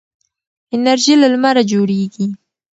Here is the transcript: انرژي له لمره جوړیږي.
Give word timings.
انرژي 0.75 1.13
له 1.21 1.27
لمره 1.33 1.63
جوړیږي. 1.71 2.25